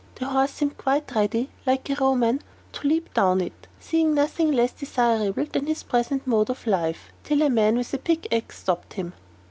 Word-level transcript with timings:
The 0.15 0.25
horse 0.25 0.49
seemed 0.53 0.79
quite 0.79 1.13
ready, 1.13 1.51
like 1.67 1.87
a 1.87 1.93
Roman, 1.93 2.41
to 2.71 2.87
leap 2.87 3.13
down 3.13 3.39
it, 3.39 3.67
seeing 3.79 4.15
nothing 4.15 4.51
less 4.51 4.71
desirable 4.71 5.45
than 5.45 5.67
his 5.67 5.83
present 5.83 6.25
mode 6.25 6.49
of 6.49 6.65
life, 6.65 7.13
till 7.23 7.43
a 7.43 7.51
man 7.51 7.77
with 7.77 7.93
a 7.93 7.99
pickaxe 7.99 8.57
stopped 8.61 8.93
him. 8.93 9.13